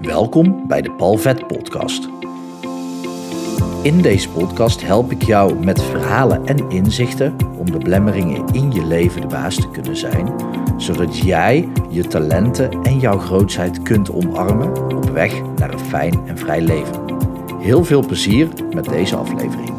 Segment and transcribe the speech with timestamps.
[0.00, 2.08] Welkom bij de Palvet Podcast.
[3.82, 8.86] In deze podcast help ik jou met verhalen en inzichten om de blemmeringen in je
[8.86, 10.34] leven de baas te kunnen zijn,
[10.76, 16.38] zodat jij je talenten en jouw grootheid kunt omarmen op weg naar een fijn en
[16.38, 17.04] vrij leven.
[17.58, 19.72] Heel veel plezier met deze aflevering.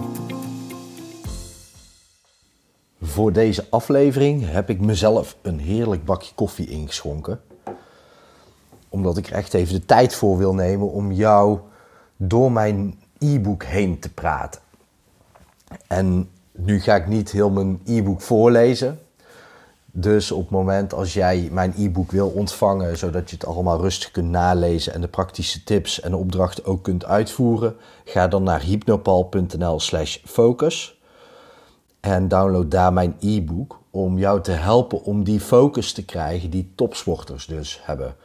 [3.02, 7.40] Voor deze aflevering heb ik mezelf een heerlijk bakje koffie ingeschonken
[8.92, 11.59] omdat ik echt even de tijd voor wil nemen om jou
[12.18, 14.62] door mijn e-book heen te praten.
[15.88, 19.00] En nu ga ik niet heel mijn e-book voorlezen.
[19.86, 24.12] Dus op het moment als jij mijn e-book wil ontvangen, zodat je het allemaal rustig
[24.12, 30.17] kunt nalezen en de praktische tips en opdrachten ook kunt uitvoeren, ga dan naar hypnopal.nl/slash
[30.26, 31.00] focus
[32.00, 36.72] en download daar mijn e-book om jou te helpen om die focus te krijgen die
[36.76, 38.16] topsporters dus hebben.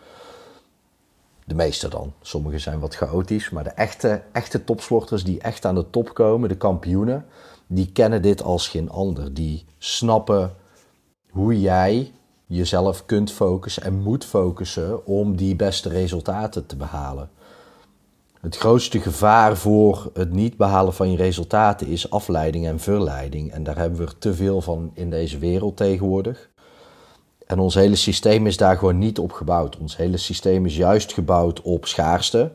[1.46, 2.12] De meeste dan.
[2.20, 6.48] Sommige zijn wat chaotisch, maar de echte, echte topsporters die echt aan de top komen,
[6.48, 7.27] de kampioenen,
[7.66, 9.34] die kennen dit als geen ander.
[9.34, 10.55] Die snappen
[11.30, 12.12] hoe jij
[12.47, 17.30] jezelf kunt focussen en moet focussen om die beste resultaten te behalen.
[18.41, 23.53] Het grootste gevaar voor het niet behalen van je resultaten is afleiding en verleiding.
[23.53, 26.50] En daar hebben we er te veel van in deze wereld tegenwoordig.
[27.47, 29.78] En ons hele systeem is daar gewoon niet op gebouwd.
[29.78, 32.53] Ons hele systeem is juist gebouwd op schaarste.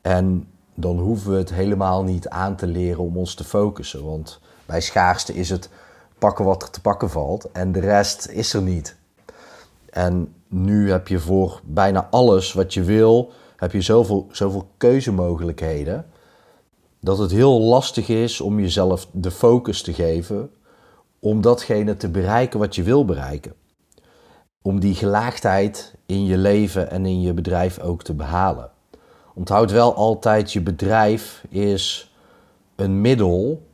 [0.00, 4.04] En dan hoeven we het helemaal niet aan te leren om ons te focussen.
[4.04, 5.68] Want bij schaarste is het
[6.18, 8.96] pakken wat er te pakken valt en de rest is er niet.
[9.90, 16.06] En nu heb je voor bijna alles wat je wil, heb je zoveel, zoveel keuzemogelijkheden.
[17.00, 20.50] Dat het heel lastig is om jezelf de focus te geven
[21.18, 23.52] om datgene te bereiken wat je wil bereiken
[24.62, 28.70] om die gelaagdheid in je leven en in je bedrijf ook te behalen.
[29.34, 32.14] Onthoud wel altijd, je bedrijf is
[32.76, 33.66] een middel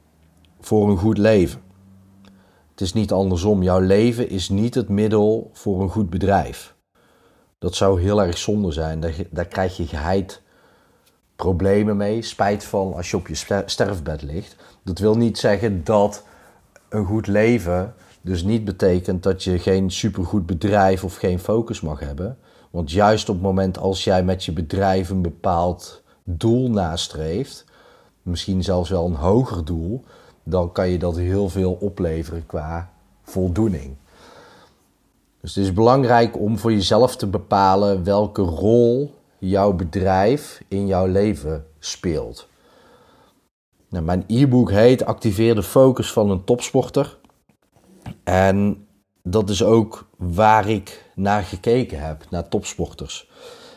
[0.61, 1.61] voor een goed leven.
[2.71, 3.63] Het is niet andersom.
[3.63, 6.75] Jouw leven is niet het middel voor een goed bedrijf.
[7.59, 9.01] Dat zou heel erg zonde zijn.
[9.01, 10.43] Daar, daar krijg je geheid
[11.37, 12.23] problemen mee.
[12.23, 14.57] Spijt van als je op je sterfbed ligt.
[14.83, 16.25] Dat wil niet zeggen dat
[16.89, 17.95] een goed leven
[18.27, 22.39] dus niet betekent dat je geen supergoed bedrijf of geen focus mag hebben.
[22.71, 27.65] Want juist op het moment als jij met je bedrijf een bepaald doel nastreeft,
[28.23, 30.05] misschien zelfs wel een hoger doel,
[30.43, 32.91] dan kan je dat heel veel opleveren qua
[33.23, 33.95] voldoening.
[35.41, 41.07] Dus het is belangrijk om voor jezelf te bepalen welke rol jouw bedrijf in jouw
[41.07, 42.49] leven speelt.
[43.89, 47.19] Nou, mijn e-book heet Activeer de focus van een topsporter.
[48.25, 48.87] En
[49.23, 53.31] dat is ook waar ik naar gekeken heb, naar topsporters.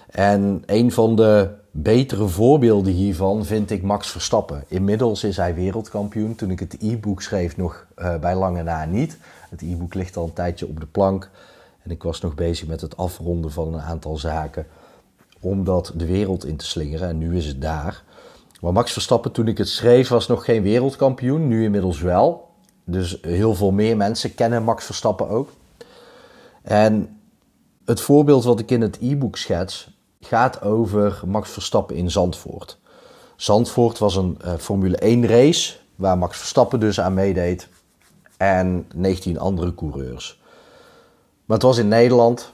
[0.09, 4.63] En een van de betere voorbeelden hiervan vind ik Max Verstappen.
[4.67, 6.35] Inmiddels is hij wereldkampioen.
[6.35, 9.17] Toen ik het e-book schreef, nog uh, bij lange na niet.
[9.49, 11.29] Het e-book ligt al een tijdje op de plank.
[11.83, 14.67] En ik was nog bezig met het afronden van een aantal zaken.
[15.39, 17.07] Om dat de wereld in te slingeren.
[17.07, 18.03] En nu is het daar.
[18.61, 21.47] Maar Max Verstappen, toen ik het schreef, was nog geen wereldkampioen.
[21.47, 22.48] Nu inmiddels wel.
[22.91, 25.49] Dus heel veel meer mensen kennen Max Verstappen ook.
[26.61, 27.19] En
[27.85, 32.77] het voorbeeld wat ik in het e-book schets gaat over Max Verstappen in Zandvoort.
[33.35, 37.67] Zandvoort was een uh, Formule 1 race waar Max Verstappen dus aan meedeed
[38.37, 40.39] en 19 andere coureurs.
[41.45, 42.53] Maar het was in Nederland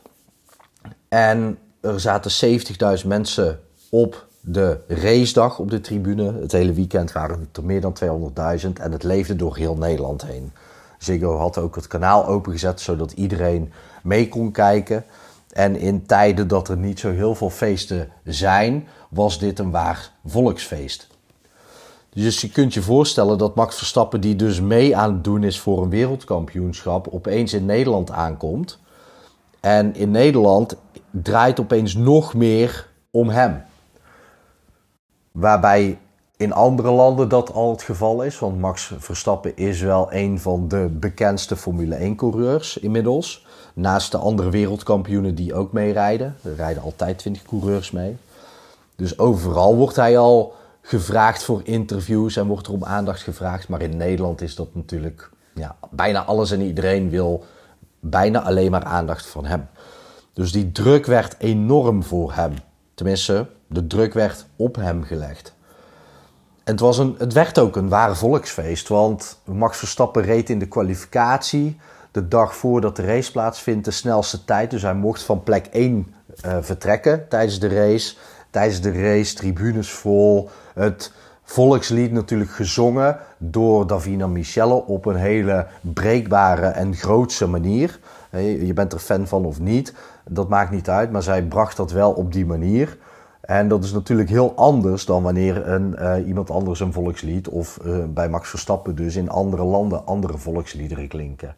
[1.08, 2.60] en er zaten
[3.02, 3.60] 70.000 mensen
[3.90, 6.34] op de racedag op de tribune.
[6.42, 10.26] Het hele weekend waren het er meer dan 200.000 en het leefde door heel Nederland
[10.26, 10.52] heen.
[10.98, 13.72] Ziggo had ook het kanaal opengezet zodat iedereen
[14.04, 15.06] mee kon kijken.
[15.50, 20.12] En in tijden dat er niet zo heel veel feesten zijn, was dit een waar
[20.26, 21.08] volksfeest.
[22.10, 25.60] Dus je kunt je voorstellen dat Max Verstappen, die dus mee aan het doen is
[25.60, 28.80] voor een wereldkampioenschap, opeens in Nederland aankomt.
[29.60, 30.76] En in Nederland
[31.12, 33.64] draait opeens nog meer om hem.
[35.36, 36.00] Waarbij
[36.38, 38.40] in andere landen dat al het geval is.
[38.40, 43.46] Want Max Verstappen is wel een van de bekendste Formule 1-coureurs inmiddels.
[43.74, 46.36] Naast de andere wereldkampioenen die ook meerijden.
[46.44, 48.18] Er rijden altijd 20 coureurs mee.
[48.96, 53.68] Dus overal wordt hij al gevraagd voor interviews en wordt er om aandacht gevraagd.
[53.68, 55.30] Maar in Nederland is dat natuurlijk...
[55.54, 57.44] Ja, bijna alles en iedereen wil
[58.00, 59.68] bijna alleen maar aandacht van hem.
[60.34, 62.54] Dus die druk werd enorm voor hem.
[62.96, 65.54] Tenminste, de druk werd op hem gelegd.
[66.64, 70.60] En het, was een, het werd ook een ware volksfeest, want Max Verstappen reed in
[70.60, 71.78] de kwalificatie
[72.16, 74.72] de dag voordat de race plaatsvindt de snelste tijd.
[74.72, 76.14] Dus hij mocht van plek 1
[76.46, 78.16] uh, eh, vertrekken tijdens de race.
[78.50, 80.50] tijdens de race, tribunes vol.
[80.74, 81.12] Het
[81.44, 88.00] volkslied natuurlijk gezongen door Davina Michelle op een hele breekbare en grootse manier.
[88.40, 89.94] Je bent er fan van of niet,
[90.30, 92.98] dat maakt niet uit, maar zij bracht dat wel op die manier.
[93.42, 97.80] En dat is natuurlijk heel anders dan wanneer een, uh, iemand anders een volkslied of
[97.86, 101.56] uh, bij Max Verstappen dus in andere landen andere volksliederen klinken.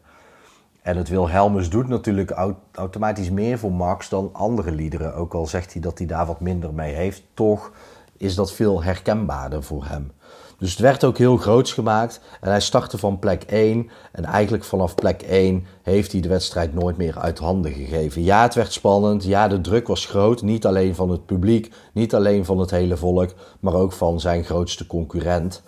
[0.82, 5.14] En het Wilhelmus doet natuurlijk automatisch meer voor Max dan andere liederen.
[5.14, 7.72] Ook al zegt hij dat hij daar wat minder mee heeft, toch
[8.16, 10.10] is dat veel herkenbaarder voor hem.
[10.58, 13.90] Dus het werd ook heel groots gemaakt en hij startte van plek 1.
[14.12, 18.22] En eigenlijk vanaf plek 1 heeft hij de wedstrijd nooit meer uit handen gegeven.
[18.22, 19.24] Ja, het werd spannend.
[19.24, 20.42] Ja, de druk was groot.
[20.42, 24.44] Niet alleen van het publiek, niet alleen van het hele volk, maar ook van zijn
[24.44, 25.62] grootste concurrent.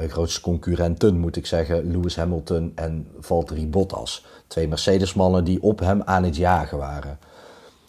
[0.00, 4.24] Uh, grootste concurrenten moet ik zeggen, Lewis Hamilton en Valtteri Bottas.
[4.46, 7.18] Twee Mercedes-mannen die op hem aan het jagen waren.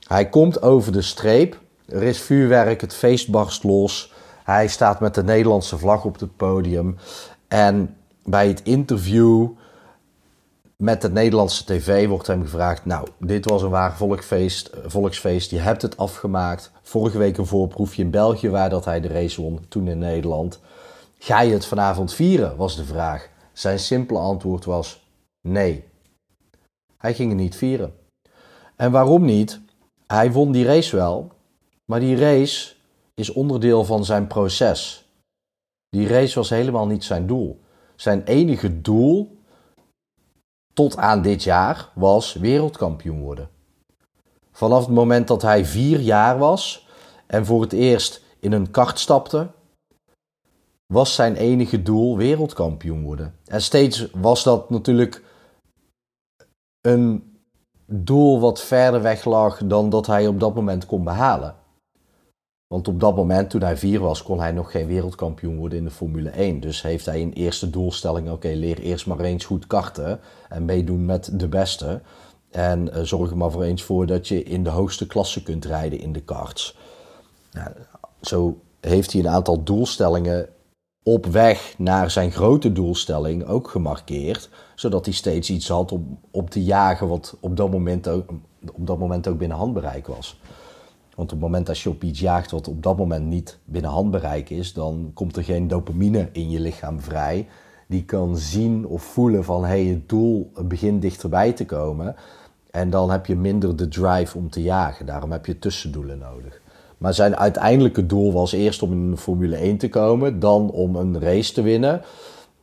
[0.08, 1.60] Hij komt over de streep.
[1.86, 4.14] Er is vuurwerk, het feest barst los.
[4.46, 6.98] Hij staat met de Nederlandse vlag op het podium.
[7.48, 9.50] En bij het interview
[10.76, 15.52] met de Nederlandse tv wordt hem gevraagd: Nou, dit was een waar volksfeest, volksfeest.
[15.52, 16.72] Je hebt het afgemaakt.
[16.82, 20.60] Vorige week een voorproefje in België waar dat hij de race won, toen in Nederland.
[21.18, 22.58] Ga je het vanavond vieren?
[22.58, 23.30] was de vraag.
[23.54, 25.10] Zijn simpele antwoord was:
[25.42, 25.84] Nee.
[26.98, 27.94] Hij ging het niet vieren.
[28.76, 29.62] En waarom niet?
[30.08, 31.32] Hij won die race wel,
[31.86, 32.75] maar die race
[33.16, 35.10] is onderdeel van zijn proces.
[35.90, 37.60] Die race was helemaal niet zijn doel.
[37.96, 39.38] Zijn enige doel
[40.74, 43.50] tot aan dit jaar was wereldkampioen worden.
[44.52, 46.88] Vanaf het moment dat hij vier jaar was
[47.28, 49.48] en voor het eerst in een kart stapte,
[50.94, 53.36] was zijn enige doel wereldkampioen worden.
[53.46, 55.24] En steeds was dat natuurlijk
[56.82, 57.38] een
[57.86, 61.56] doel wat verder weg lag dan dat hij op dat moment kon behalen.
[62.68, 65.84] Want op dat moment, toen hij vier was, kon hij nog geen wereldkampioen worden in
[65.84, 66.60] de Formule 1.
[66.60, 70.20] Dus heeft hij een eerste doelstelling: oké, leer eerst maar eens goed karten
[70.50, 72.02] en meedoen met de beste.
[72.52, 75.66] En uh, zorg er maar voor eens voor dat je in de hoogste klasse kunt
[75.66, 76.78] rijden in de karts.
[78.22, 80.50] zo heeft hij een aantal doelstellingen
[81.04, 84.50] op weg naar zijn grote doelstelling ook gemarkeerd.
[84.76, 88.30] Zodat hij steeds iets had om op te jagen wat op dat moment ook,
[88.74, 90.40] op dat moment ook binnen handbereik was.
[91.16, 93.92] Want op het moment dat je op iets jaagt wat op dat moment niet binnen
[93.92, 97.48] handbereik is, dan komt er geen dopamine in je lichaam vrij.
[97.88, 102.16] Die kan zien of voelen van hey, het doel begint dichterbij te komen.
[102.72, 105.06] En dan heb je minder de drive om te jagen.
[105.06, 106.62] Daarom heb je tussendoelen nodig.
[106.98, 110.96] Maar zijn uiteindelijke doel was eerst om in de Formule 1 te komen, dan om
[110.96, 112.02] een race te winnen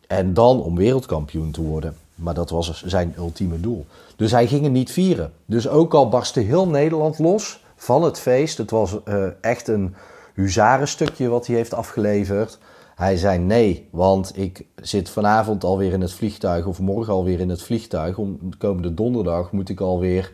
[0.06, 1.96] en dan om wereldkampioen te worden.
[2.14, 3.86] Maar dat was zijn ultieme doel.
[4.16, 5.32] Dus hij ging het niet vieren.
[5.46, 8.58] Dus ook al barstte heel Nederland los, van het feest.
[8.58, 9.94] Het was uh, echt een
[10.34, 12.58] huzarenstukje wat hij heeft afgeleverd.
[12.94, 17.48] Hij zei nee, want ik zit vanavond alweer in het vliegtuig of morgen alweer in
[17.48, 18.18] het vliegtuig.
[18.18, 20.32] Om komende donderdag moet ik alweer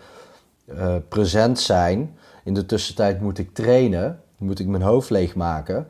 [0.67, 2.17] uh, present zijn.
[2.45, 5.87] In de tussentijd moet ik trainen, moet ik mijn hoofd leegmaken.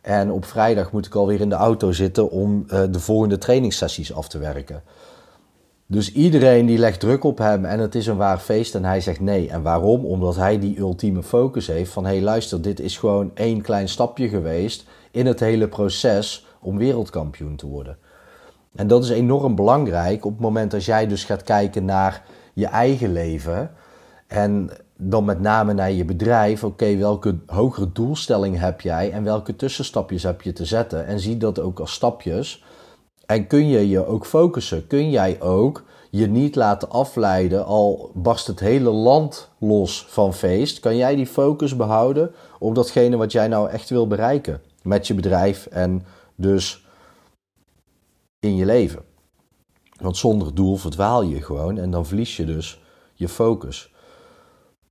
[0.00, 4.14] En op vrijdag moet ik alweer in de auto zitten om uh, de volgende trainingssessies
[4.14, 4.82] af te werken.
[5.90, 9.00] Dus iedereen die legt druk op hem en het is een waar feest en hij
[9.00, 9.48] zegt nee.
[9.48, 10.04] En waarom?
[10.04, 13.88] Omdat hij die ultieme focus heeft van hé hey, luister, dit is gewoon één klein
[13.88, 17.96] stapje geweest in het hele proces om wereldkampioen te worden.
[18.74, 22.66] En dat is enorm belangrijk op het moment dat jij dus gaat kijken naar je
[22.66, 23.70] eigen leven
[24.26, 26.64] en dan met name naar je bedrijf.
[26.64, 31.06] Oké, welke hogere doelstelling heb jij en welke tussenstapjes heb je te zetten?
[31.06, 32.64] En zie dat ook als stapjes
[33.30, 34.86] en kun je je ook focussen?
[34.86, 40.80] Kun jij ook je niet laten afleiden, al barst het hele land los van feest?
[40.80, 45.14] Kan jij die focus behouden op datgene wat jij nou echt wil bereiken met je
[45.14, 46.86] bedrijf en dus
[48.40, 49.02] in je leven?
[50.00, 52.80] Want zonder doel verdwaal je gewoon en dan verlies je dus
[53.14, 53.92] je focus.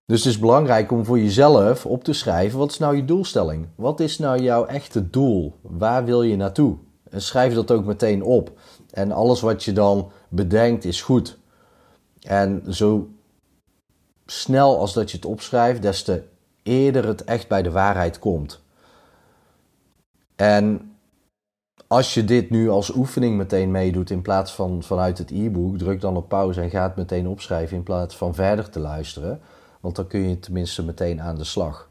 [0.06, 3.68] Dus het is belangrijk om voor jezelf op te schrijven: wat is nou je doelstelling?
[3.76, 5.54] Wat is nou jouw echte doel?
[5.62, 6.78] Waar wil je naartoe?
[7.16, 8.52] Schrijf dat ook meteen op.
[8.92, 11.38] En alles wat je dan bedenkt is goed.
[12.22, 13.10] En zo
[14.26, 16.24] snel als dat je het opschrijft, des te
[16.64, 18.62] eerder het echt bij de waarheid komt.
[20.36, 20.94] En
[21.88, 26.02] als je dit nu als oefening meteen meedoet in plaats van vanuit het e-book, druk
[26.02, 29.42] dan op pauze en ga het meteen opschrijven in plaats van verder te luisteren.
[29.80, 31.89] Want dan kun je tenminste meteen aan de slag.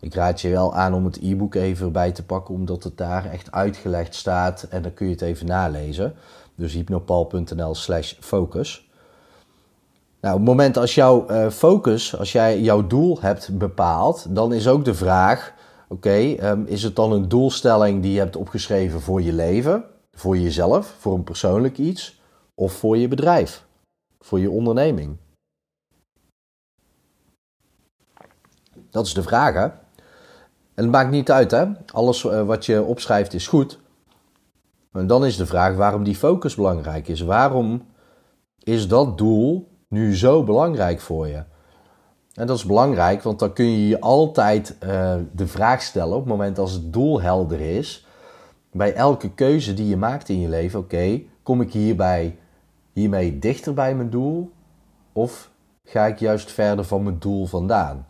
[0.00, 3.24] Ik raad je wel aan om het e-book even erbij te pakken, omdat het daar
[3.24, 6.14] echt uitgelegd staat en dan kun je het even nalezen.
[6.54, 8.88] Dus hypnopal.nl slash focus.
[10.20, 14.52] Nou, op het moment als jouw uh, focus, als jij jouw doel hebt bepaald, dan
[14.52, 15.54] is ook de vraag,
[15.92, 20.38] Oké, ehm, is het dan een doelstelling die je hebt opgeschreven voor je leven, voor
[20.38, 22.20] jezelf, voor een persoonlijk iets,
[22.54, 23.64] of voor je bedrijf,
[24.20, 25.16] voor je onderneming?
[28.90, 29.68] Dat is de vraag, hè?
[30.80, 31.64] En het maakt niet uit, hè?
[31.92, 33.78] Alles eh, wat je opschrijft is goed.
[34.92, 37.20] En dan is de vraag waarom die focus belangrijk is.
[37.20, 37.82] Waarom
[38.58, 41.42] is dat doel nu zo belangrijk voor je?
[42.34, 46.20] En dat is belangrijk, want dan kun je je altijd uh, de vraag stellen op
[46.20, 48.06] het moment als het doel helder is.
[48.72, 52.38] Bij elke keuze die je maakt in je leven, oké, kom ik hierbij,
[52.92, 54.52] hiermee dichter bij mijn doel?
[55.12, 55.50] Of
[55.84, 58.09] ga ik juist verder van mijn doel vandaan?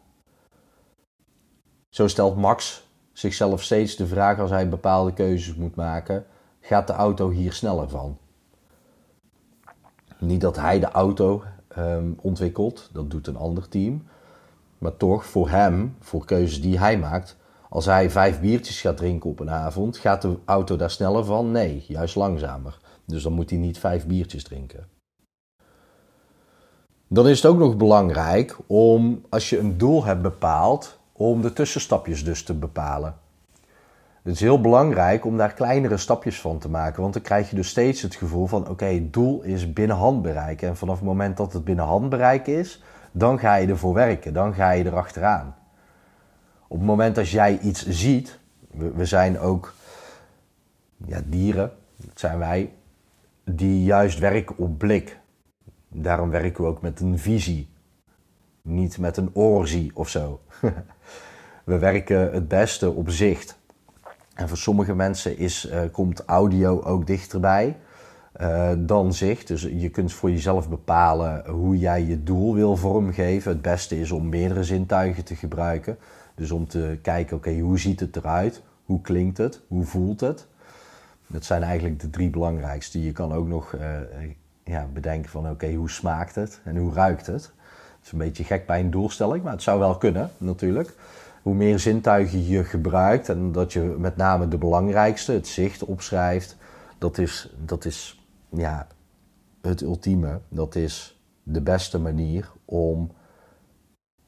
[1.90, 6.24] Zo stelt Max zichzelf steeds de vraag als hij bepaalde keuzes moet maken:
[6.60, 8.18] gaat de auto hier sneller van?
[10.18, 11.42] Niet dat hij de auto
[11.78, 14.06] um, ontwikkelt, dat doet een ander team.
[14.78, 17.36] Maar toch, voor hem, voor keuzes die hij maakt,
[17.68, 21.50] als hij vijf biertjes gaat drinken op een avond, gaat de auto daar sneller van?
[21.50, 22.78] Nee, juist langzamer.
[23.04, 24.88] Dus dan moet hij niet vijf biertjes drinken.
[27.08, 31.52] Dan is het ook nog belangrijk om, als je een doel hebt bepaald, om de
[31.52, 33.14] tussenstapjes dus te bepalen.
[34.22, 37.56] Het is heel belangrijk om daar kleinere stapjes van te maken, want dan krijg je
[37.56, 40.62] dus steeds het gevoel van: oké, het doel is binnen handbereik.
[40.62, 44.54] En vanaf het moment dat het binnen handbereik is, dan ga je ervoor werken, dan
[44.54, 45.56] ga je erachteraan.
[46.68, 48.38] Op het moment dat jij iets ziet,
[48.70, 49.74] we, we zijn ook
[51.06, 52.72] ja, dieren, dat zijn wij,
[53.44, 55.18] die juist werken op blik.
[55.88, 57.69] Daarom werken we ook met een visie,
[58.62, 60.40] niet met een oorzie of zo.
[61.64, 63.58] we werken het beste op zicht.
[64.34, 67.76] En voor sommige mensen is, uh, komt audio ook dichterbij
[68.40, 69.46] uh, dan zicht.
[69.46, 73.52] Dus je kunt voor jezelf bepalen hoe jij je doel wil vormgeven.
[73.52, 75.98] Het beste is om meerdere zintuigen te gebruiken.
[76.34, 78.62] Dus om te kijken, oké, hoe ziet het eruit?
[78.84, 79.60] Hoe klinkt het?
[79.68, 80.46] Hoe voelt het?
[81.26, 83.02] Dat zijn eigenlijk de drie belangrijkste.
[83.02, 83.80] Je kan ook nog uh,
[84.64, 86.60] ja, bedenken van, oké, hoe smaakt het?
[86.64, 87.52] En hoe ruikt het?
[88.10, 90.94] Is een beetje gek bij een doelstelling, maar het zou wel kunnen, natuurlijk
[91.42, 96.56] hoe meer zintuigen je gebruikt en dat je met name de belangrijkste, het zicht, opschrijft,
[96.98, 98.86] dat is, dat is ja,
[99.62, 100.40] het ultieme.
[100.48, 103.10] Dat is de beste manier om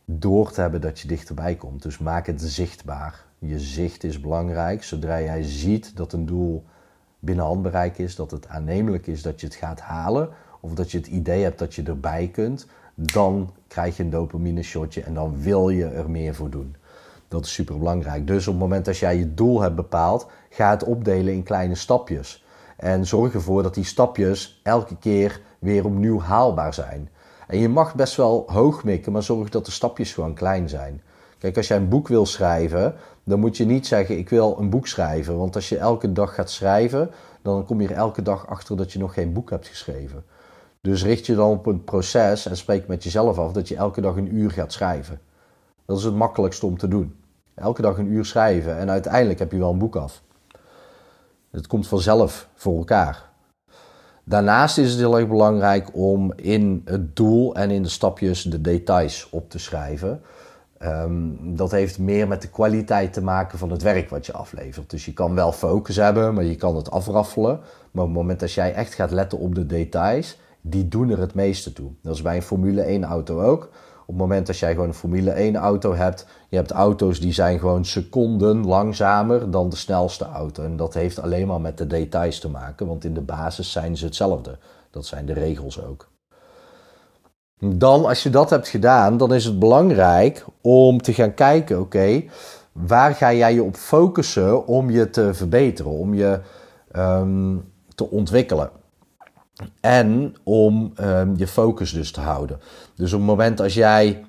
[0.04, 1.82] door te hebben dat je dichterbij komt.
[1.82, 3.24] Dus maak het zichtbaar.
[3.38, 4.82] Je zicht is belangrijk.
[4.82, 6.64] Zodra jij ziet dat een doel
[7.18, 10.28] binnen handbereik is, dat het aannemelijk is dat je het gaat halen,
[10.60, 14.62] of dat je het idee hebt dat je erbij kunt, dan krijg je een dopamine
[14.62, 16.76] shotje en dan wil je er meer voor doen.
[17.28, 18.26] Dat is super belangrijk.
[18.26, 21.74] Dus op het moment dat jij je doel hebt bepaald, ga het opdelen in kleine
[21.74, 22.44] stapjes.
[22.76, 27.10] En zorg ervoor dat die stapjes elke keer weer opnieuw haalbaar zijn.
[27.46, 31.02] En je mag best wel hoog mikken, maar zorg dat de stapjes gewoon klein zijn.
[31.38, 32.94] Kijk, als jij een boek wil schrijven,
[33.24, 35.38] dan moet je niet zeggen: Ik wil een boek schrijven.
[35.38, 37.10] Want als je elke dag gaat schrijven,
[37.42, 40.24] dan kom je er elke dag achter dat je nog geen boek hebt geschreven.
[40.82, 44.00] Dus richt je dan op een proces en spreek met jezelf af dat je elke
[44.00, 45.20] dag een uur gaat schrijven.
[45.86, 47.16] Dat is het makkelijkste om te doen.
[47.54, 50.22] Elke dag een uur schrijven en uiteindelijk heb je wel een boek af.
[51.50, 53.30] Het komt vanzelf voor elkaar.
[54.24, 58.60] Daarnaast is het heel erg belangrijk om in het doel en in de stapjes de
[58.60, 60.22] details op te schrijven.
[60.78, 64.90] Ehm, dat heeft meer met de kwaliteit te maken van het werk wat je aflevert.
[64.90, 67.60] Dus je kan wel focus hebben, maar je kan het afraffelen.
[67.90, 71.18] Maar op het moment dat jij echt gaat letten op de details, die doen er
[71.18, 71.90] het meeste toe.
[72.02, 73.62] Dat is bij een Formule 1 auto ook.
[74.02, 77.32] Op het moment dat jij gewoon een Formule 1 auto hebt, je hebt auto's die
[77.32, 80.64] zijn gewoon seconden langzamer dan de snelste auto.
[80.64, 83.96] En dat heeft alleen maar met de details te maken, want in de basis zijn
[83.96, 84.58] ze hetzelfde.
[84.90, 86.10] Dat zijn de regels ook.
[87.58, 92.24] Dan, als je dat hebt gedaan, dan is het belangrijk om te gaan kijken, oké,
[92.72, 96.40] waar ga jij je op focussen om je te verbeteren, om je
[96.96, 98.70] um, te ontwikkelen.
[99.80, 102.60] En om um, je focus dus te houden.
[102.94, 104.24] Dus op het moment als jij.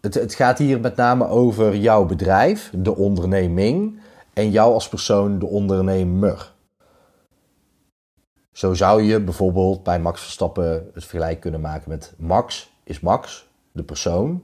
[0.00, 4.00] Het, het gaat hier met name over jouw bedrijf, de onderneming.
[4.32, 6.52] En jou als persoon, de ondernemer.
[8.52, 13.48] Zo zou je bijvoorbeeld bij Max Verstappen het vergelijk kunnen maken met Max is Max,
[13.72, 14.42] de persoon.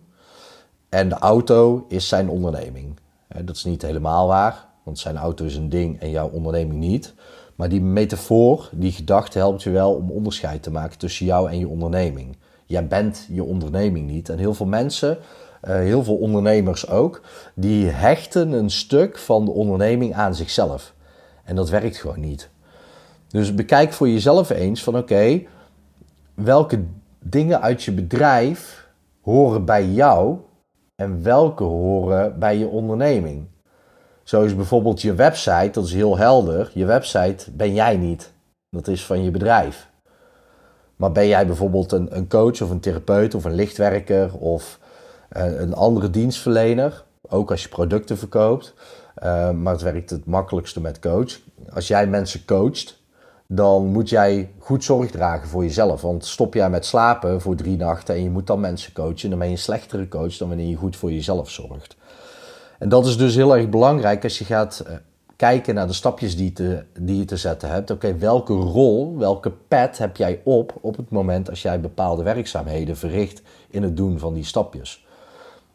[0.89, 2.99] En de auto is zijn onderneming.
[3.45, 7.15] Dat is niet helemaal waar, want zijn auto is een ding en jouw onderneming niet.
[7.55, 11.59] Maar die metafoor, die gedachte helpt je wel om onderscheid te maken tussen jou en
[11.59, 12.37] je onderneming.
[12.67, 14.29] Jij bent je onderneming niet.
[14.29, 15.19] En heel veel mensen,
[15.65, 17.21] uh, heel veel ondernemers ook,
[17.55, 20.95] die hechten een stuk van de onderneming aan zichzelf.
[21.45, 22.51] En dat werkt gewoon niet.
[23.29, 25.43] Dus bekijk voor jezelf eens van oké,
[26.35, 26.85] welke
[27.19, 28.89] dingen uit je bedrijf
[29.21, 30.39] horen bij jou
[30.95, 33.47] en welke horen bij je onderneming.
[34.25, 36.71] Zo is bijvoorbeeld je website, dat is heel helder.
[36.75, 38.33] Je website ben jij niet.
[38.71, 39.89] Dat is van je bedrijf.
[40.97, 44.79] Maar ben jij bijvoorbeeld een, een coach of een therapeut of een lichtwerker of
[45.37, 48.75] uh, een andere dienstverlener, ook als je producten verkoopt,
[49.23, 51.41] uh, maar het werkt het makkelijkste met coach.
[51.73, 53.03] Als jij mensen coacht,
[53.47, 56.01] dan moet jij goed zorg dragen voor jezelf.
[56.01, 59.39] Want stop jij met slapen voor drie nachten en je moet dan mensen coachen, dan
[59.39, 61.97] ben je een slechtere coach dan wanneer je goed voor jezelf zorgt.
[62.85, 64.95] En dat is dus heel erg belangrijk als je gaat uh,
[65.37, 67.91] kijken naar de stapjes die, te, die je te zetten hebt.
[67.91, 72.97] Oké, welke rol, welke pet heb jij op op het moment als jij bepaalde werkzaamheden
[72.97, 75.07] verricht in het doen van die stapjes?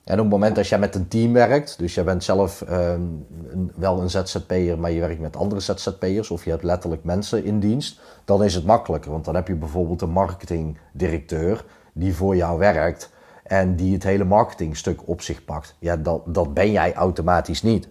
[0.04, 3.26] En op het moment dat jij met een team werkt, dus jij bent zelf um,
[3.50, 7.44] een, wel een ZZP'er, maar je werkt met andere ZZP'ers of je hebt letterlijk mensen
[7.44, 9.12] in dienst, dan is het makkelijker.
[9.12, 13.10] Want dan heb je bijvoorbeeld een marketingdirecteur die voor jou werkt
[13.50, 15.76] en die het hele marketingstuk op zich pakt.
[15.80, 17.88] Ja, dat, dat ben jij automatisch niet.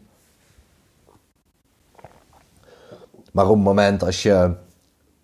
[3.32, 4.54] Maar op het moment als je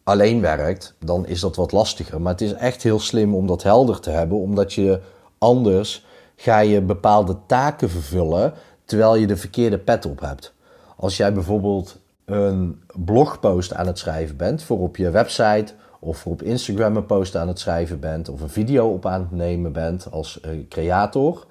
[0.03, 2.21] alleen werkt, dan is dat wat lastiger.
[2.21, 5.01] Maar het is echt heel slim om dat helder te hebben, omdat je
[5.39, 10.55] anders ga je bepaalde taken vervullen terwijl je de verkeerde pet op hebt.
[10.97, 16.43] Als jij bijvoorbeeld een blogpost aan het schrijven bent voor op je website of op
[16.43, 20.07] Instagram een post aan het schrijven bent of een video op aan het nemen bent
[20.11, 21.47] als uh, creator,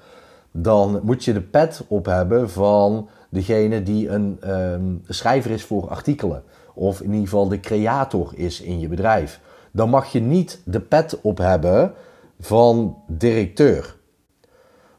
[0.52, 5.90] dan moet je de pet op hebben van degene die een um, schrijver is voor
[5.90, 6.44] artikelen.
[6.74, 9.40] Of in ieder geval de creator is in je bedrijf.
[9.72, 11.94] Dan mag je niet de pet op hebben
[12.40, 13.96] van directeur.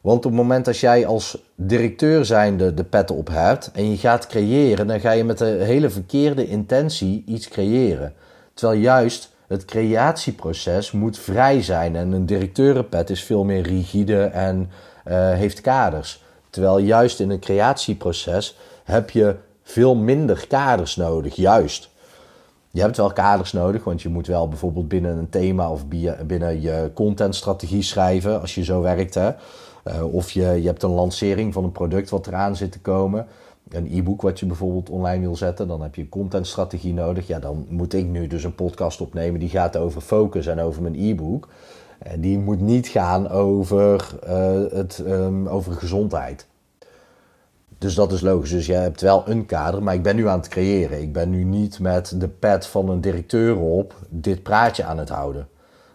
[0.00, 3.96] Want op het moment dat jij als directeur zijnde de pet op hebt en je
[3.96, 8.12] gaat creëren, dan ga je met een hele verkeerde intentie iets creëren.
[8.54, 14.70] Terwijl juist het creatieproces moet vrij zijn en een directeurenpet is veel meer rigide en
[15.08, 16.22] uh, heeft kaders.
[16.50, 21.90] Terwijl juist in een creatieproces heb je veel minder kaders nodig, juist.
[22.70, 25.82] Je hebt wel kaders nodig, want je moet wel bijvoorbeeld binnen een thema of
[26.26, 29.14] binnen je contentstrategie schrijven, als je zo werkt.
[29.14, 29.30] Hè.
[29.84, 33.26] Uh, of je, je hebt een lancering van een product wat eraan zit te komen.
[33.68, 37.26] Een e-book wat je bijvoorbeeld online wil zetten, dan heb je een contentstrategie nodig.
[37.26, 40.82] Ja, dan moet ik nu dus een podcast opnemen die gaat over focus en over
[40.82, 41.48] mijn e-book.
[41.98, 46.46] En die moet niet gaan over, uh, het, um, over gezondheid.
[47.78, 48.50] Dus dat is logisch.
[48.50, 51.02] Dus je hebt wel een kader, maar ik ben nu aan het creëren.
[51.02, 55.08] Ik ben nu niet met de pad van een directeur op dit praatje aan het
[55.08, 55.48] houden.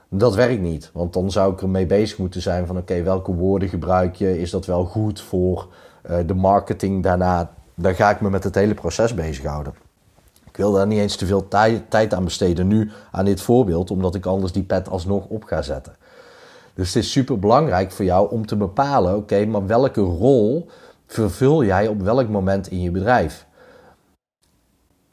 [0.09, 3.69] Dat werkt niet, want dan zou ik ermee bezig moeten zijn van oké, welke woorden
[3.69, 4.39] gebruik je?
[4.39, 5.67] Is dat wel goed voor
[6.09, 7.53] uh, de marketing daarna?
[7.81, 9.73] Dan ga ik me met het hele proces bezighouden.
[10.45, 11.47] Ik wil daar niet eens te veel
[11.89, 15.61] tijd aan besteden nu aan dit voorbeeld, omdat ik anders die pet alsnog op ga
[15.61, 15.95] zetten.
[16.73, 20.67] Dus het is super belangrijk voor jou om te bepalen, oké, maar welke rol
[21.05, 23.47] vervul jij op welk moment in je bedrijf?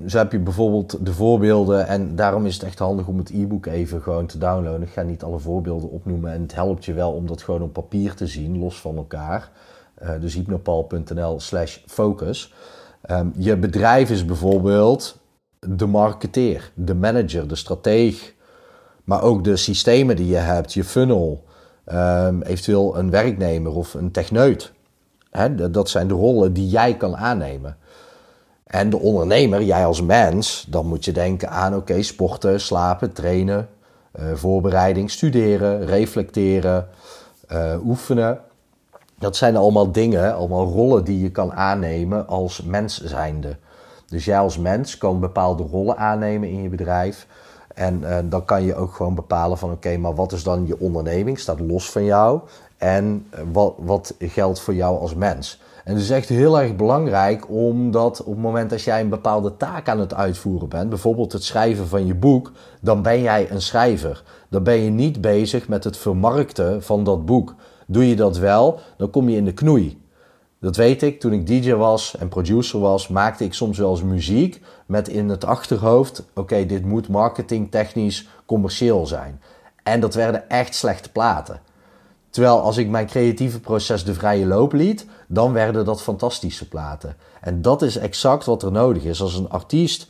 [0.06, 3.66] Zo heb je bijvoorbeeld de voorbeelden en daarom is het echt handig om het e-book
[3.66, 4.82] even gewoon te downloaden.
[4.82, 7.72] Ik ga niet alle voorbeelden opnoemen en het helpt je wel om dat gewoon op
[7.72, 9.50] papier te zien, los van elkaar.
[10.02, 12.54] Uh, dus hypnopal.nl slash focus.
[13.10, 15.18] Um, je bedrijf is bijvoorbeeld
[15.58, 18.34] de marketeer, de manager, de strateeg,
[19.04, 21.44] maar ook de systemen die je hebt, je funnel,
[21.92, 24.72] um, eventueel een werknemer of een techneut.
[25.70, 27.76] Dat zijn de rollen die jij kan aannemen.
[28.66, 33.68] En de ondernemer, jij als mens, dan moet je denken aan oké, sporten, slapen, trainen,
[34.20, 36.88] uh, voorbereiding, studeren, reflecteren,
[37.52, 38.38] uh, oefenen.
[39.18, 43.56] Dat zijn allemaal dingen, allemaal rollen die je kan aannemen als mens zijnde.
[44.06, 47.26] Dus jij als mens kan bepaalde rollen aannemen in je bedrijf.
[47.74, 50.80] En uh, dan kan je ook gewoon bepalen van oké, maar wat is dan je
[50.80, 51.38] onderneming?
[51.38, 52.40] Staat los van jou.
[52.76, 55.60] En wat, wat geldt voor jou als mens?
[55.84, 59.56] En het is echt heel erg belangrijk omdat op het moment dat jij een bepaalde
[59.56, 63.62] taak aan het uitvoeren bent, bijvoorbeeld het schrijven van je boek, dan ben jij een
[63.62, 64.22] schrijver.
[64.48, 67.54] Dan ben je niet bezig met het vermarkten van dat boek.
[67.86, 70.04] Doe je dat wel, dan kom je in de knoei.
[70.60, 74.02] Dat weet ik, toen ik DJ was en producer was, maakte ik soms wel eens
[74.02, 79.40] muziek met in het achterhoofd: oké, dit moet marketingtechnisch commercieel zijn.
[79.82, 81.60] En dat werden echt slechte platen.
[82.30, 87.16] Terwijl als ik mijn creatieve proces de vrije loop liet, dan werden dat fantastische platen.
[87.40, 89.22] En dat is exact wat er nodig is.
[89.22, 90.08] Als een artiest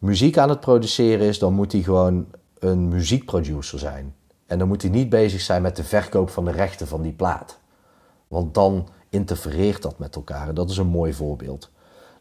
[0.00, 2.26] muziek aan het produceren is, dan moet hij gewoon
[2.58, 4.14] een muziekproducer zijn.
[4.46, 7.12] En dan moet hij niet bezig zijn met de verkoop van de rechten van die
[7.12, 7.58] plaat.
[8.28, 10.54] Want dan interfereert dat met elkaar.
[10.54, 11.70] dat is een mooi voorbeeld.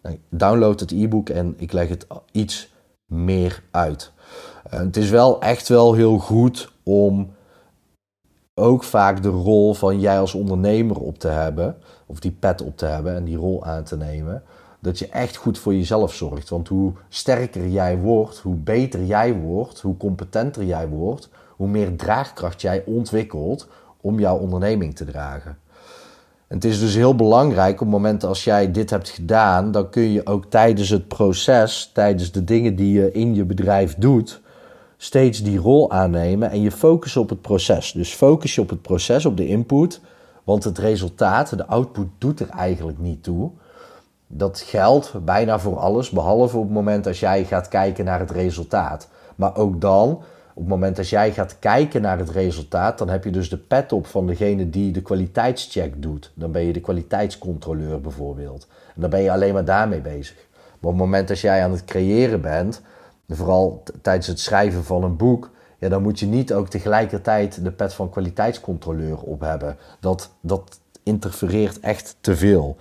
[0.02, 2.74] Nou, download het e-book en ik leg het iets
[3.06, 4.12] meer uit.
[4.74, 7.34] Uh, het is wel echt wel heel goed om
[8.54, 11.78] ook vaak de rol van jij als ondernemer op te hebben.
[12.06, 14.44] of die pet op te hebben en die rol aan te nemen,
[14.80, 16.50] dat je echt goed voor jezelf zorgt.
[16.50, 21.96] Want hoe sterker jij wordt, hoe beter jij wordt, hoe competenter jij wordt, hoe meer
[21.96, 23.68] draagkracht jij ontwikkelt
[24.02, 25.58] om jouw onderneming te dragen.
[26.48, 29.90] En het is dus heel belangrijk op het moment als jij dit hebt gedaan, dan
[29.90, 34.42] kun je ook tijdens het proces, tijdens de dingen die je in je bedrijf doet,
[34.98, 37.92] steeds die rol aannemen en je focus op het proces.
[37.92, 40.02] Dus focus je op het proces, op de input,
[40.44, 43.52] want het resultaat, de output doet er eigenlijk niet toe.
[44.28, 48.32] Dat geldt bijna voor alles, behalve op het moment als jij gaat kijken naar het
[48.32, 49.08] resultaat.
[49.36, 50.22] Maar ook dan,
[50.56, 53.58] op het moment als jij gaat kijken naar het resultaat, dan heb je dus de
[53.58, 56.32] pet op van degene die de kwaliteitscheck doet.
[56.34, 58.68] Dan ben je de kwaliteitscontroleur bijvoorbeeld.
[58.96, 60.36] En dan ben je alleen maar daarmee bezig.
[60.54, 62.82] Maar op het moment als jij aan het creëren bent,
[63.30, 67.72] vooral tijdens het schrijven van een boek, ja, dan moet je niet ook tegelijkertijd de
[67.72, 69.78] pet van kwaliteitscontroleur op hebben.
[70.00, 72.78] Dat, dat interfereert echt te veel.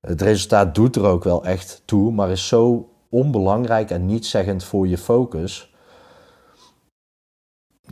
[0.00, 4.64] Het resultaat doet er ook wel echt toe, maar is zo onbelangrijk en niet zeggend
[4.64, 5.69] voor je focus.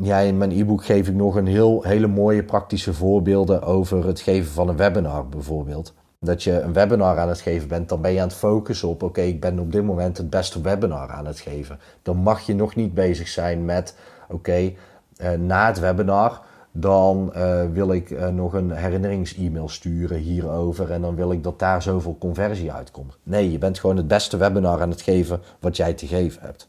[0.03, 4.21] Ja, in mijn e-book geef ik nog een heel, hele mooie praktische voorbeelden over het
[4.21, 5.95] geven van een webinar bijvoorbeeld.
[6.21, 9.03] Dat je een webinar aan het geven bent, dan ben je aan het focussen op:
[9.03, 11.79] oké, ik ben op dit moment het beste webinar aan het geven.
[12.03, 13.97] Dan mag je nog niet bezig zijn met:
[14.29, 14.73] oké,
[15.17, 16.41] eh, na het webinar
[16.73, 21.59] dan uh, wil ik uh, nog een herinnerings-e-mail sturen hierover en dan wil ik dat
[21.59, 23.19] daar zoveel conversie uitkomt.
[23.23, 26.69] Nee, je bent gewoon het beste webinar aan het geven wat jij te geven hebt.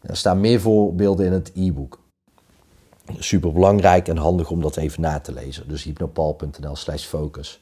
[0.00, 2.01] Er staan meer voorbeelden in het e-book.
[3.18, 5.68] Super belangrijk en handig om dat even na te lezen.
[5.68, 7.60] Dus hypnopal.nl/slash focus.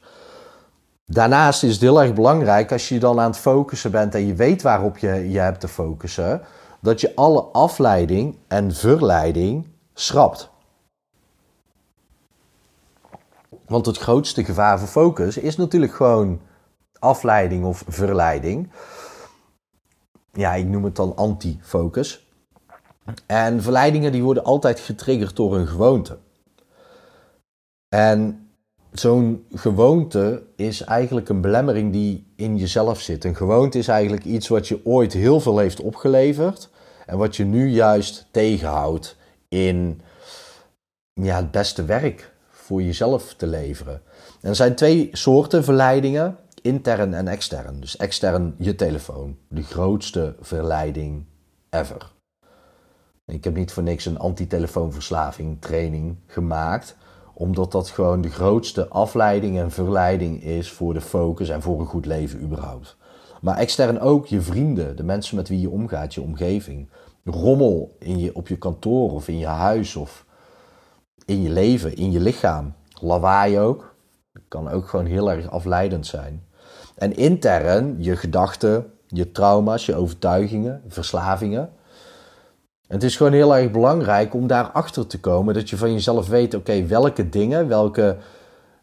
[1.05, 4.33] Daarnaast is het heel erg belangrijk als je dan aan het focussen bent en je
[4.33, 6.41] weet waarop je je hebt te focussen,
[6.79, 10.49] dat je alle afleiding en verleiding schrapt.
[13.65, 16.41] Want het grootste gevaar voor focus is natuurlijk gewoon
[16.99, 18.71] afleiding of verleiding.
[20.33, 22.30] Ja, ik noem het dan anti-focus.
[23.25, 26.17] En verleidingen die worden altijd getriggerd door een gewoonte.
[27.95, 28.49] En
[28.91, 33.23] zo'n gewoonte is eigenlijk een belemmering die in jezelf zit.
[33.23, 36.69] Een gewoonte is eigenlijk iets wat je ooit heel veel heeft opgeleverd
[37.05, 39.17] en wat je nu juist tegenhoudt
[39.49, 40.01] in
[41.13, 44.01] ja, het beste werk voor jezelf te leveren.
[44.41, 47.79] En er zijn twee soorten verleidingen, intern en extern.
[47.79, 51.25] Dus extern je telefoon, de grootste verleiding
[51.69, 52.11] ever.
[53.31, 56.95] Ik heb niet voor niks een antitelefoonverslaving training gemaakt,
[57.33, 61.85] omdat dat gewoon de grootste afleiding en verleiding is voor de focus en voor een
[61.85, 62.97] goed leven überhaupt.
[63.41, 66.89] Maar extern ook je vrienden, de mensen met wie je omgaat, je omgeving.
[67.23, 70.25] Rommel in je, op je kantoor of in je huis of
[71.25, 72.73] in je leven, in je lichaam.
[73.01, 73.95] Lawaai ook.
[74.33, 76.43] Dat kan ook gewoon heel erg afleidend zijn.
[76.95, 81.69] En intern je gedachten, je trauma's, je overtuigingen, verslavingen.
[82.91, 86.53] Het is gewoon heel erg belangrijk om daarachter te komen dat je van jezelf weet:
[86.53, 88.17] oké, welke dingen, welke,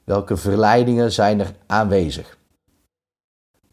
[0.04, 2.38] welke verleidingen zijn er aanwezig.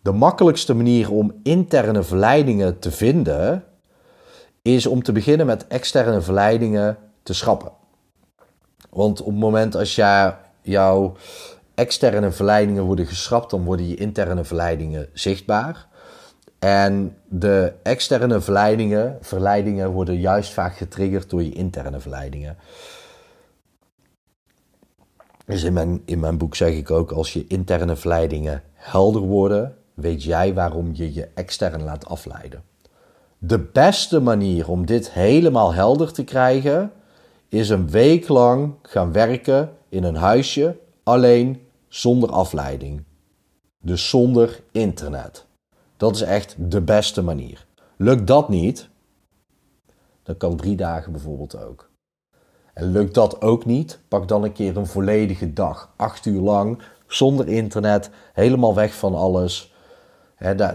[0.02, 3.64] De makkelijkste manier om interne verleidingen te vinden
[4.62, 7.72] is om te beginnen met externe verleidingen te schrappen.
[8.90, 11.16] Want op het moment als jij, jouw
[11.76, 15.88] externe verleidingen worden geschrapt, dan worden je interne verleidingen zichtbaar.
[16.66, 22.58] En de externe verleidingen, verleidingen worden juist vaak getriggerd door je interne verleidingen.
[25.46, 29.78] Dus in mijn, in mijn boek zeg ik ook, als je interne verleidingen helder worden,
[29.94, 32.64] weet jij waarom je je extern laat afleiden.
[33.38, 36.92] De beste manier om dit helemaal helder te krijgen,
[37.50, 43.04] is een week lang gaan werken in een huisje, alleen zonder afleiding.
[43.82, 45.46] Dus zonder internet.
[45.98, 47.66] Dat is echt de beste manier.
[47.98, 48.90] Lukt dat niet,
[50.24, 51.90] dan kan drie dagen bijvoorbeeld ook.
[52.74, 56.82] En lukt dat ook niet, pak dan een keer een volledige dag, acht uur lang,
[57.08, 59.74] zonder internet, helemaal weg van alles.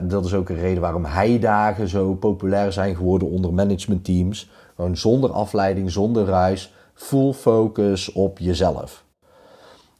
[0.03, 4.51] dat is ook een reden waarom heidagen zo populair zijn geworden onder managementteams.
[4.75, 9.05] Gewoon zonder afleiding, zonder ruis, full focus op jezelf.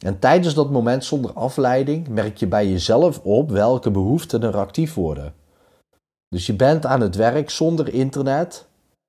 [0.01, 4.93] En tijdens dat moment zonder afleiding merk je bij jezelf op welke behoeften er actief
[4.93, 5.33] worden.
[6.29, 8.67] Dus je bent aan het werk zonder internet.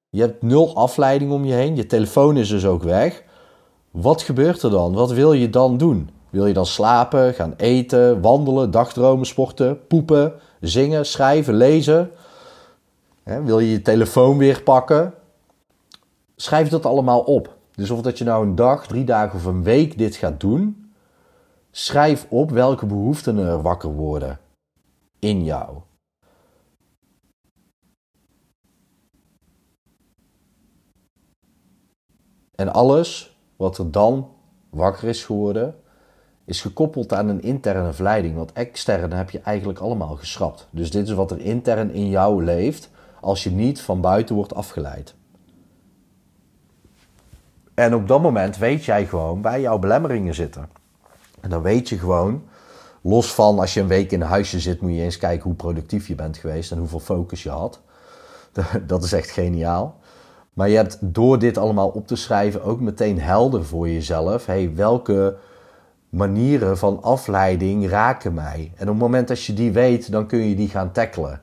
[0.08, 1.76] Je hebt nul afleiding om je heen.
[1.76, 3.22] Je telefoon is dus ook weg.
[3.90, 4.92] Wat gebeurt er dan?
[4.92, 6.10] Wat wil je dan doen?
[6.30, 12.10] Wil je dan slapen, gaan eten, wandelen, dagdromen, sporten, poepen, zingen, schrijven, lezen?
[13.22, 15.14] wil je je telefoon weer pakken?
[16.36, 17.56] Schrijf dat allemaal op.
[17.74, 20.81] Dus of dat je nou een dag, drie dagen of een week dit gaat doen,
[21.74, 24.38] schrijf op welke behoeften er wakker worden
[25.18, 25.80] in jou.
[32.54, 34.30] En alles wat er dan
[34.70, 35.76] wakker is geworden,
[36.44, 38.34] is gekoppeld aan een interne verleiding.
[38.34, 40.68] Want externe heb je eigenlijk allemaal geschrapt.
[40.70, 44.54] Dus dit is wat er intern in jou leeft als je niet van buiten wordt
[44.54, 45.14] afgeleid.
[47.74, 50.81] En op dat moment weet jij gewoon waar jouw belemmeringen zitten.
[51.42, 52.42] En dan weet je gewoon,
[53.00, 55.54] los van als je een week in een huisje zit, moet je eens kijken hoe
[55.54, 57.80] productief je bent geweest en hoeveel focus je had.
[58.86, 60.00] Dat is echt geniaal.
[60.52, 64.46] Maar je hebt door dit allemaal op te schrijven ook meteen helder voor jezelf.
[64.46, 65.36] Hey, welke
[66.08, 68.72] manieren van afleiding raken mij?
[68.74, 71.40] En op het moment dat je die weet, dan kun je die gaan tackelen.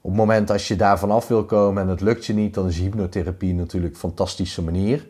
[0.00, 2.66] Op het moment als je daar vanaf wil komen en het lukt je niet, dan
[2.66, 5.08] is hypnotherapie natuurlijk een fantastische manier.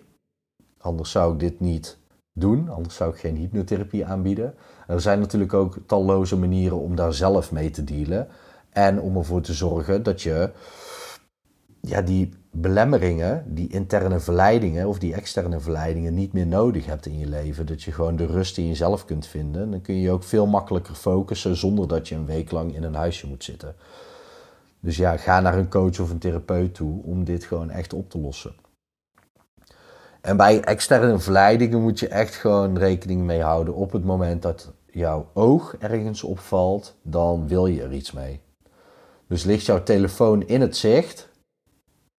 [0.80, 1.98] Anders zou ik dit niet
[2.40, 4.54] doen, anders zou ik geen hypnotherapie aanbieden.
[4.86, 8.28] er zijn natuurlijk ook talloze manieren om daar zelf mee te dealen.
[8.70, 10.50] En om ervoor te zorgen dat je
[11.80, 17.18] ja, die belemmeringen, die interne verleidingen of die externe verleidingen niet meer nodig hebt in
[17.18, 17.66] je leven.
[17.66, 19.70] Dat je gewoon de rust in jezelf kunt vinden.
[19.70, 22.82] Dan kun je je ook veel makkelijker focussen zonder dat je een week lang in
[22.82, 23.74] een huisje moet zitten.
[24.80, 28.10] Dus ja, ga naar een coach of een therapeut toe om dit gewoon echt op
[28.10, 28.52] te lossen.
[30.20, 33.74] En bij externe verleidingen moet je echt gewoon rekening mee houden.
[33.74, 38.40] Op het moment dat jouw oog ergens opvalt, dan wil je er iets mee.
[39.28, 41.28] Dus ligt jouw telefoon in het zicht,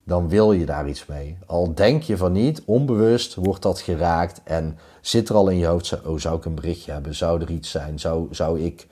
[0.04, 1.38] dan wil je daar iets mee.
[1.46, 5.66] Al denk je van niet, onbewust wordt dat geraakt en zit er al in je
[5.66, 8.88] hoofd, oh zou ik een berichtje hebben, zou er iets zijn, zou, zou ik,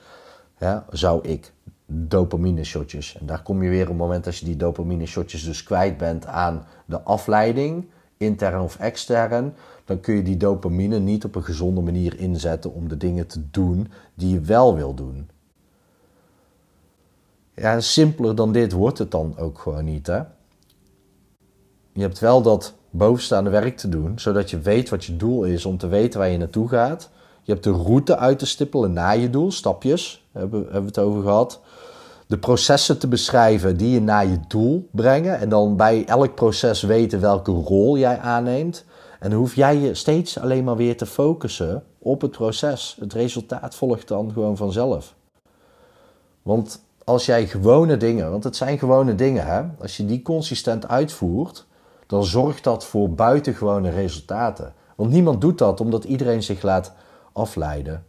[0.58, 1.52] ja, zou ik
[1.86, 3.16] dopamine shotjes.
[3.20, 5.96] En daar kom je weer op het moment als je die dopamine shotjes dus kwijt
[5.96, 9.54] bent aan de afleiding, intern of extern,
[9.84, 13.50] dan kun je die dopamine niet op een gezonde manier inzetten om de dingen te
[13.50, 15.28] doen die je wel wil doen.
[17.54, 20.22] Ja, simpeler dan dit wordt het dan ook gewoon niet, hè?
[21.92, 25.64] Je hebt wel dat bovenstaande werk te doen, zodat je weet wat je doel is
[25.64, 27.10] om te weten waar je naartoe gaat.
[27.42, 30.98] Je hebt de route uit te stippelen naar je doel, stapjes, hebben, hebben we het
[30.98, 31.60] over gehad.
[32.28, 35.38] De processen te beschrijven die je naar je doel brengen.
[35.38, 38.84] En dan bij elk proces weten welke rol jij aanneemt.
[39.20, 42.96] En dan hoef jij je steeds alleen maar weer te focussen op het proces.
[43.00, 45.14] Het resultaat volgt dan gewoon vanzelf.
[46.42, 49.62] Want als jij gewone dingen, want het zijn gewone dingen, hè?
[49.80, 51.66] als je die consistent uitvoert,
[52.06, 54.74] dan zorgt dat voor buitengewone resultaten.
[54.96, 56.92] Want niemand doet dat omdat iedereen zich laat
[57.32, 58.04] afleiden.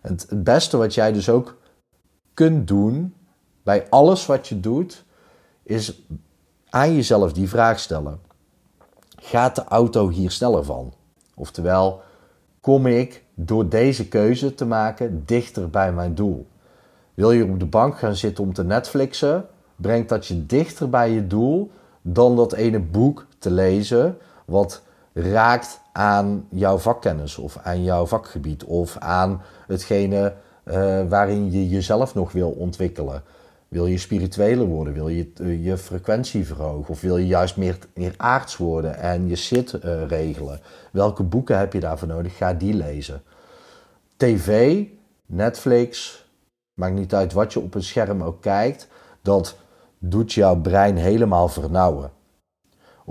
[0.00, 1.56] En het beste wat jij dus ook
[2.34, 3.14] kunt doen
[3.62, 5.04] bij alles wat je doet,
[5.62, 6.02] is
[6.70, 8.20] aan jezelf die vraag stellen:
[9.16, 10.92] gaat de auto hier sneller van?
[11.34, 12.02] Oftewel,
[12.60, 16.46] kom ik door deze keuze te maken dichter bij mijn doel?
[17.14, 19.46] Wil je op de bank gaan zitten om te Netflixen?
[19.76, 21.70] Brengt dat je dichter bij je doel
[22.02, 28.64] dan dat ene boek te lezen wat raakt aan jouw vakkennis of aan jouw vakgebied
[28.64, 33.22] of aan hetgene uh, waarin je jezelf nog wil ontwikkelen.
[33.72, 34.94] Wil je spiritueler worden?
[34.94, 36.88] Wil je uh, je frequentie verhogen?
[36.88, 40.60] Of wil je juist meer, meer aards worden en je zit uh, regelen?
[40.90, 42.36] Welke boeken heb je daarvoor nodig?
[42.36, 43.22] Ga die lezen.
[44.16, 44.82] TV,
[45.26, 46.24] Netflix,
[46.74, 48.88] maakt niet uit wat je op een scherm ook kijkt,
[49.22, 49.56] dat
[49.98, 52.10] doet jouw brein helemaal vernauwen.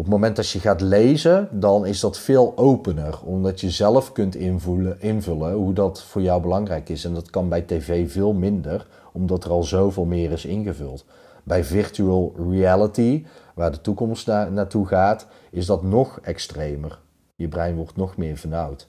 [0.01, 4.11] Op het moment dat je gaat lezen, dan is dat veel opener, omdat je zelf
[4.11, 7.05] kunt invullen, invullen hoe dat voor jou belangrijk is.
[7.05, 11.05] En dat kan bij tv veel minder, omdat er al zoveel meer is ingevuld.
[11.43, 16.99] Bij virtual reality, waar de toekomst naartoe gaat, is dat nog extremer.
[17.35, 18.87] Je brein wordt nog meer vernauwd.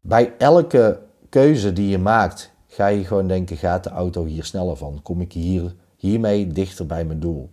[0.00, 4.76] Bij elke keuze die je maakt, ga je gewoon denken: gaat de auto hier sneller
[4.76, 5.00] van?
[5.02, 7.50] Kom ik hier, hiermee dichter bij mijn doel?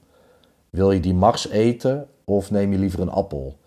[0.69, 3.57] Wil je die Mars eten of neem je liever een appel?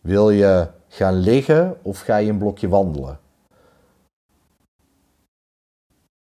[0.00, 3.18] Wil je gaan liggen of ga je een blokje wandelen?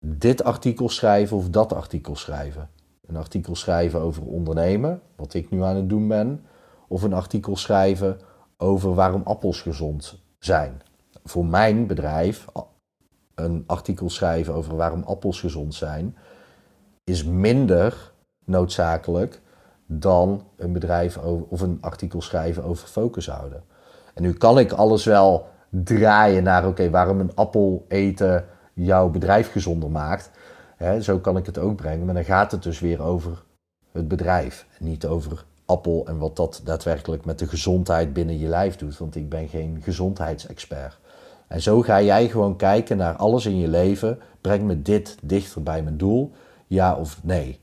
[0.07, 2.71] Dit artikel schrijven of dat artikel schrijven?
[3.07, 6.45] Een artikel schrijven over ondernemen, wat ik nu aan het doen ben,
[6.89, 8.21] of een artikel schrijven
[8.57, 10.83] over waarom appels gezond zijn.
[11.25, 12.47] Voor mijn bedrijf
[13.35, 16.17] een artikel schrijven over waarom appels gezond zijn,
[17.05, 18.13] is minder
[18.45, 19.43] noodzakelijk
[19.87, 21.18] dan een bedrijf
[21.49, 23.62] of een artikel schrijven over focus houden.
[24.14, 29.53] En nu kan ik alles wel draaien naar, oké, waarom een appel eten jouw bedrijf
[29.53, 30.31] gezonder maakt.
[31.01, 33.42] zo kan ik het ook brengen, maar dan gaat het dus weer over
[33.92, 34.66] het bedrijf.
[34.79, 38.99] Niet over appel en wat dat daadwerkelijk met de gezondheid binnen je lijf doet.
[38.99, 40.99] Want ik ben geen gezondheidsexpert.
[41.49, 44.18] En zo ga jij gewoon kijken naar alles in je leven.
[44.40, 46.33] Breng me dit dichter bij mijn doel?
[46.66, 47.61] Ja of nee?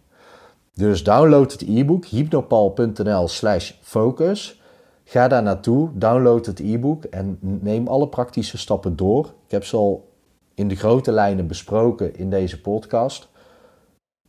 [0.74, 4.62] Dus download het e-book hypnopal.nl slash focus.
[5.04, 9.26] Ga daar naartoe, download het e-book en neem alle praktische stappen door.
[9.46, 10.10] Ik heb ze al
[10.56, 13.30] in de grote lijnen besproken in deze podcast.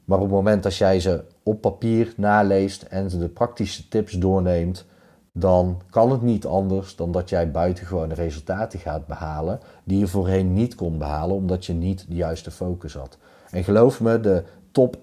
[0.04, 4.86] Maar op het moment dat jij ze op papier naleest en de praktische tips doorneemt,
[5.32, 10.52] dan kan het niet anders dan dat jij buitengewone resultaten gaat behalen die je voorheen
[10.52, 13.18] niet kon behalen omdat je niet de juiste focus had.
[13.50, 15.00] En geloof me, de top 1%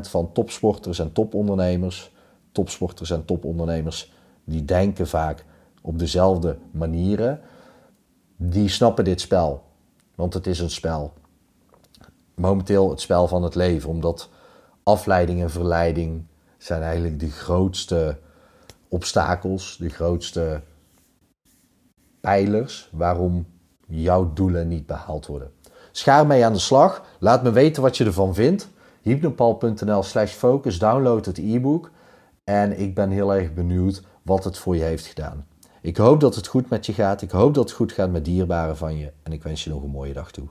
[0.00, 2.12] van topsporters en topondernemers,
[2.52, 4.12] topsporters en topondernemers,
[4.44, 5.44] die denken vaak
[5.82, 7.40] op dezelfde manieren,
[8.36, 9.62] die snappen dit spel.
[10.14, 11.12] Want het is een spel.
[12.34, 14.28] Momenteel het spel van het leven, omdat
[14.82, 16.26] afleiding en verleiding
[16.58, 18.18] zijn eigenlijk de grootste
[18.88, 20.60] obstakels, de grootste
[22.20, 23.46] pijlers waarom
[23.86, 25.52] jouw doelen niet behaald worden.
[25.92, 27.04] Schaar mee aan de slag.
[27.18, 28.68] Laat me weten wat je ervan vindt.
[29.00, 30.78] hypnopal.nl slash focus.
[30.78, 31.90] Download het e-book.
[32.44, 35.46] En ik ben heel erg benieuwd wat het voor je heeft gedaan.
[35.82, 37.22] Ik hoop dat het goed met je gaat.
[37.22, 39.12] Ik hoop dat het goed gaat met dierbaren van je.
[39.22, 40.48] En ik wens je nog een mooie dag toe.